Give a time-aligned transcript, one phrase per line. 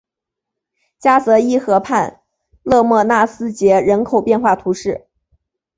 [0.97, 2.21] 加泽伊河畔
[2.63, 5.05] 勒莫纳斯捷人口变化图示